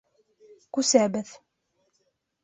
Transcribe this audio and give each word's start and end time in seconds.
Күсәбеҙ. 0.77 1.33